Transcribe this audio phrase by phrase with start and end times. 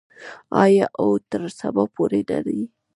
[0.63, 2.61] آیا او تر سبا پورې نه دی؟